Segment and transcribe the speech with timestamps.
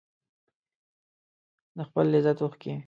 [1.77, 2.73] د خپل لذت اوښکې